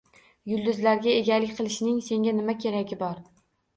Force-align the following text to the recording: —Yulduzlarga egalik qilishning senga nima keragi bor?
—Yulduzlarga 0.53 1.13
egalik 1.19 1.53
qilishning 1.59 1.99
senga 2.09 2.35
nima 2.39 2.57
keragi 2.65 2.99
bor? 3.05 3.23